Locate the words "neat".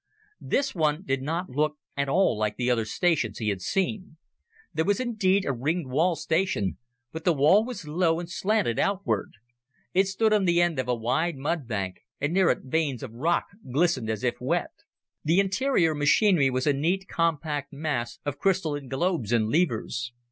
16.73-17.07